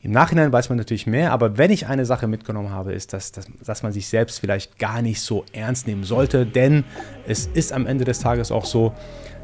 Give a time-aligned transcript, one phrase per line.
[0.00, 3.32] Im Nachhinein weiß man natürlich mehr, aber wenn ich eine Sache mitgenommen habe, ist, dass,
[3.32, 6.84] dass, dass man sich selbst vielleicht gar nicht so ernst nehmen sollte, denn
[7.26, 8.92] es ist am Ende des Tages auch so,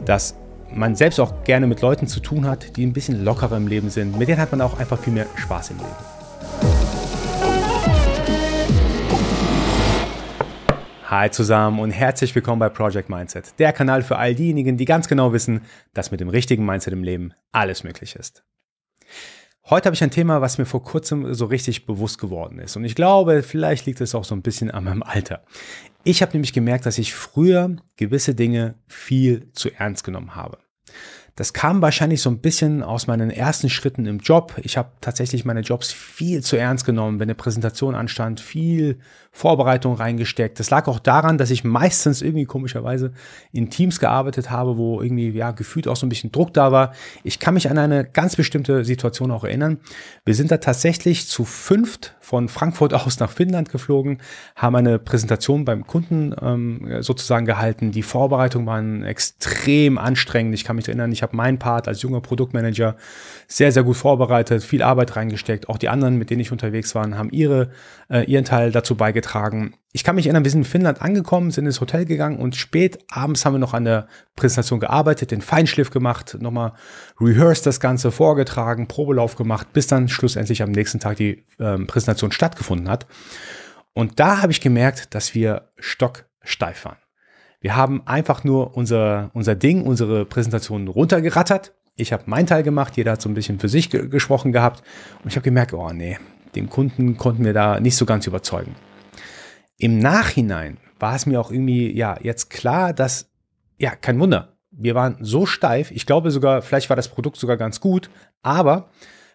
[0.04, 0.37] dass
[0.72, 3.90] man selbst auch gerne mit Leuten zu tun hat, die ein bisschen lockerer im Leben
[3.90, 4.17] sind.
[4.17, 5.90] Mit denen hat man auch einfach viel mehr Spaß im Leben.
[11.11, 15.09] Hi zusammen und herzlich willkommen bei Project Mindset, der Kanal für all diejenigen, die ganz
[15.09, 15.63] genau wissen,
[15.95, 18.45] dass mit dem richtigen Mindset im Leben alles möglich ist.
[19.70, 22.77] Heute habe ich ein Thema, was mir vor kurzem so richtig bewusst geworden ist.
[22.77, 25.43] Und ich glaube, vielleicht liegt es auch so ein bisschen an meinem Alter.
[26.02, 30.59] Ich habe nämlich gemerkt, dass ich früher gewisse Dinge viel zu ernst genommen habe.
[31.37, 34.55] Das kam wahrscheinlich so ein bisschen aus meinen ersten Schritten im Job.
[34.62, 39.01] Ich habe tatsächlich meine Jobs viel zu ernst genommen, wenn eine Präsentation anstand, viel
[39.33, 40.61] Vorbereitung reingesteckt.
[40.61, 43.12] Das lag auch daran, dass ich meistens irgendwie komischerweise
[43.51, 46.92] in Teams gearbeitet habe, wo irgendwie ja gefühlt auch so ein bisschen Druck da war.
[47.25, 49.78] Ich kann mich an eine ganz bestimmte Situation auch erinnern.
[50.25, 54.19] Wir sind da tatsächlich zu fünft von Frankfurt aus nach Finnland geflogen,
[54.56, 57.92] haben eine Präsentation beim Kunden ähm, sozusagen gehalten.
[57.92, 60.55] Die Vorbereitungen waren extrem anstrengend.
[60.55, 62.97] Ich kann mich erinnern, ich habe meinen Part als junger Produktmanager
[63.47, 65.69] sehr, sehr gut vorbereitet, viel Arbeit reingesteckt.
[65.69, 67.70] Auch die anderen, mit denen ich unterwegs war, haben ihre,
[68.08, 69.75] äh, ihren Teil dazu beigetragen.
[69.97, 72.98] Ich kann mich erinnern, wir sind in Finnland angekommen, sind ins Hotel gegangen und spät
[73.09, 76.73] abends haben wir noch an der Präsentation gearbeitet, den Feinschliff gemacht, nochmal
[77.20, 82.33] rehearsed das Ganze, vorgetragen, Probelauf gemacht, bis dann schlussendlich am nächsten Tag die ähm, Präsentation
[82.33, 83.06] stattgefunden hat.
[83.92, 86.98] Und da habe ich gemerkt, dass wir stocksteif waren.
[87.61, 91.72] Wir haben einfach nur unser, unser Ding, unsere Präsentation runtergerattert.
[91.95, 94.83] Ich habe meinen Teil gemacht, jeder hat so ein bisschen für sich ge gesprochen gehabt.
[95.22, 96.19] Und ich habe gemerkt, oh nee,
[96.56, 98.75] den Kunden konnten wir da nicht so ganz überzeugen.
[99.78, 103.30] Im Nachhinein war es mir auch irgendwie, ja, jetzt klar, dass,
[103.78, 104.56] ja, kein Wunder.
[104.70, 105.91] Wir waren so steif.
[105.91, 108.11] Ich glaube sogar, vielleicht war das Produkt sogar ganz gut,
[108.42, 108.91] aber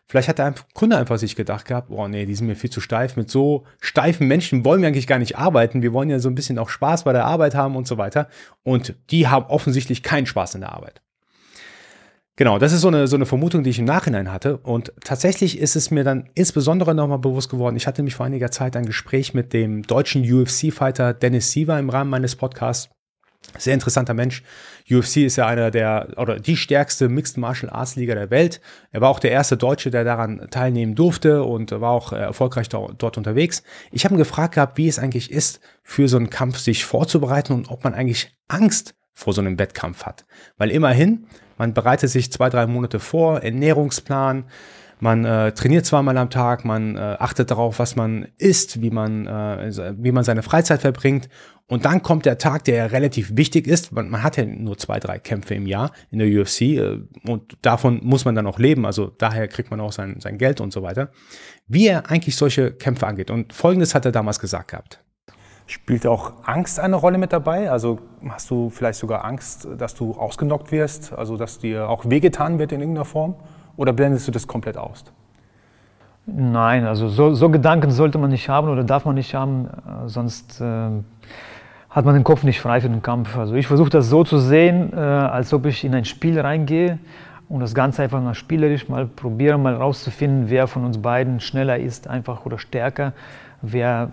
[0.09, 2.81] Vielleicht hat der Kunde einfach sich gedacht gehabt, oh nee, die sind mir viel zu
[2.81, 3.15] steif.
[3.15, 5.83] Mit so steifen Menschen wollen wir eigentlich gar nicht arbeiten.
[5.83, 8.27] Wir wollen ja so ein bisschen auch Spaß bei der Arbeit haben und so weiter.
[8.63, 11.03] Und die haben offensichtlich keinen Spaß in der Arbeit.
[12.39, 14.59] Genau, das ist so eine, so eine Vermutung, die ich im Nachhinein hatte.
[14.59, 17.75] Und tatsächlich ist es mir dann insbesondere nochmal bewusst geworden.
[17.75, 21.89] Ich hatte nämlich vor einiger Zeit ein Gespräch mit dem deutschen UFC-Fighter Dennis Siever im
[21.89, 22.89] Rahmen meines Podcasts.
[23.57, 24.43] Sehr interessanter Mensch.
[24.89, 28.61] UFC ist ja einer der oder die stärkste Mixed Martial Arts Liga der Welt.
[28.91, 33.17] Er war auch der erste Deutsche, der daran teilnehmen durfte und war auch erfolgreich dort
[33.17, 33.63] unterwegs.
[33.91, 37.51] Ich habe ihn gefragt gehabt, wie es eigentlich ist, für so einen Kampf sich vorzubereiten
[37.51, 40.25] und ob man eigentlich Angst vor so einem Wettkampf hat.
[40.57, 41.27] Weil immerhin,
[41.59, 44.45] man bereitet sich zwei, drei Monate vor, Ernährungsplan,
[45.01, 49.27] man äh, trainiert zweimal am Tag, man äh, achtet darauf, was man isst, wie man,
[49.27, 51.29] äh, wie man seine Freizeit verbringt.
[51.67, 53.93] Und dann kommt der Tag, der relativ wichtig ist.
[53.93, 57.57] Man, man hat ja nur zwei, drei Kämpfe im Jahr in der UFC äh, und
[57.61, 58.85] davon muss man dann auch leben.
[58.85, 61.11] Also daher kriegt man auch sein, sein Geld und so weiter.
[61.67, 63.31] Wie er eigentlich solche Kämpfe angeht.
[63.31, 64.99] Und folgendes hat er damals gesagt gehabt.
[65.69, 67.69] Spielt auch Angst eine Rolle mit dabei?
[67.69, 72.57] Also hast du vielleicht sogar Angst, dass du ausgenockt wirst, also dass dir auch wehgetan
[72.57, 73.35] wird in irgendeiner Form?
[73.77, 75.03] Oder blendest du das komplett aus?
[76.25, 80.07] Nein, also so, so, Gedanken sollte man nicht haben oder darf man nicht haben, äh,
[80.07, 80.89] sonst äh,
[81.91, 83.37] hat man den Kopf nicht frei für den Kampf.
[83.37, 86.97] Also ich versuche das so zu sehen, äh, als ob ich in ein Spiel reingehe
[87.49, 91.79] und das Ganze einfach mal spielerisch mal probieren, mal rauszufinden, wer von uns beiden schneller
[91.79, 93.13] ist, einfach oder stärker,
[93.61, 94.11] wer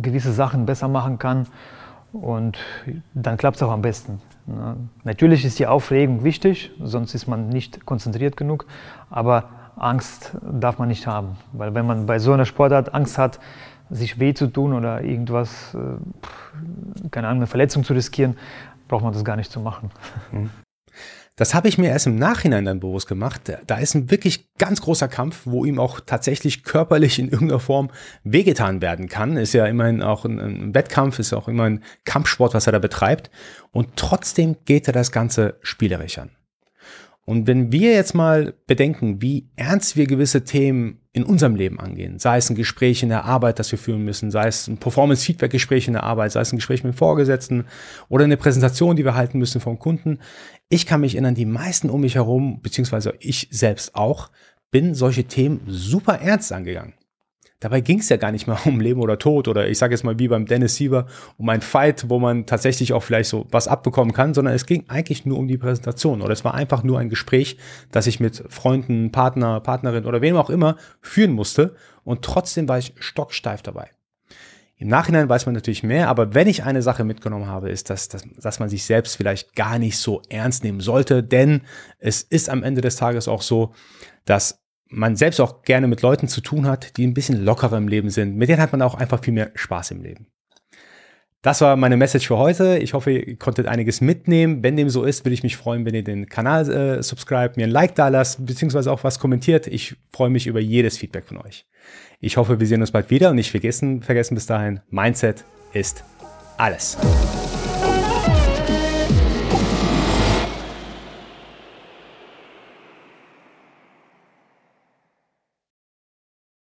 [0.00, 1.46] gewisse Sachen besser machen kann
[2.12, 2.58] und
[3.14, 4.20] dann klappt es auch am besten.
[5.04, 8.66] Natürlich ist die Aufregung wichtig, sonst ist man nicht konzentriert genug,
[9.10, 9.44] aber
[9.76, 13.40] Angst darf man nicht haben, weil wenn man bei so einer Sportart Angst hat,
[13.90, 18.36] sich weh zu tun oder irgendwas, äh, keine Ahnung, eine Verletzung zu riskieren,
[18.86, 19.90] braucht man das gar nicht zu machen.
[21.38, 23.42] Das habe ich mir erst im Nachhinein dann bewusst gemacht.
[23.68, 27.90] Da ist ein wirklich ganz großer Kampf, wo ihm auch tatsächlich körperlich in irgendeiner Form
[28.24, 29.36] wehgetan werden kann.
[29.36, 32.80] Ist ja immerhin auch ein, ein Wettkampf, ist auch immer ein Kampfsport, was er da
[32.80, 33.30] betreibt.
[33.70, 36.30] Und trotzdem geht er das Ganze spielerisch an.
[37.24, 42.18] Und wenn wir jetzt mal bedenken, wie ernst wir gewisse Themen in unserem Leben angehen,
[42.18, 45.88] sei es ein Gespräch in der Arbeit, das wir führen müssen, sei es ein Performance-Feedback-Gespräch
[45.88, 47.64] in der Arbeit, sei es ein Gespräch mit dem Vorgesetzten
[48.08, 50.20] oder eine Präsentation, die wir halten müssen vom Kunden.
[50.68, 54.30] Ich kann mich erinnern, die meisten um mich herum, beziehungsweise ich selbst auch,
[54.70, 56.94] bin solche Themen super ernst angegangen.
[57.60, 60.04] Dabei ging es ja gar nicht mal um Leben oder Tod oder ich sage jetzt
[60.04, 61.06] mal wie beim Dennis Siever
[61.36, 64.84] um ein Fight, wo man tatsächlich auch vielleicht so was abbekommen kann, sondern es ging
[64.88, 67.58] eigentlich nur um die Präsentation oder es war einfach nur ein Gespräch,
[67.90, 71.74] das ich mit Freunden, Partner, Partnerin oder wem auch immer führen musste
[72.04, 73.90] und trotzdem war ich stocksteif dabei.
[74.80, 78.08] Im Nachhinein weiß man natürlich mehr, aber wenn ich eine Sache mitgenommen habe, ist, dass,
[78.08, 81.62] dass, dass man sich selbst vielleicht gar nicht so ernst nehmen sollte, denn
[81.98, 83.74] es ist am Ende des Tages auch so,
[84.24, 87.88] dass man selbst auch gerne mit Leuten zu tun hat, die ein bisschen lockerer im
[87.88, 88.36] Leben sind.
[88.36, 90.26] Mit denen hat man auch einfach viel mehr Spaß im Leben.
[91.42, 92.78] Das war meine Message für heute.
[92.78, 94.62] Ich hoffe, ihr konntet einiges mitnehmen.
[94.64, 97.64] Wenn dem so ist, würde ich mich freuen, wenn ihr den Kanal äh, subscribt, mir
[97.64, 99.68] ein Like da lasst, beziehungsweise auch was kommentiert.
[99.68, 101.64] Ich freue mich über jedes Feedback von euch.
[102.20, 106.02] Ich hoffe, wir sehen uns bald wieder und nicht vergessen, vergessen bis dahin, Mindset ist
[106.56, 106.98] alles.